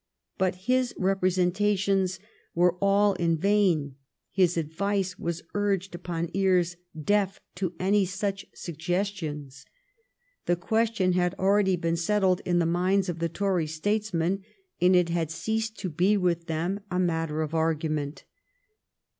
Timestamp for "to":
7.57-7.75, 15.81-15.89